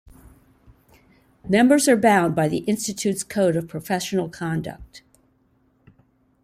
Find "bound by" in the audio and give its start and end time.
1.95-2.47